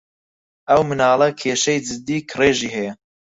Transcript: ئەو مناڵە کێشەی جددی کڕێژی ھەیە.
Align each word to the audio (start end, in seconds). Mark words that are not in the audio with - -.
ئەو 0.69 0.81
مناڵە 0.89 1.29
کێشەی 1.39 1.83
جددی 1.87 2.21
کڕێژی 2.29 2.73
ھەیە. 2.75 2.93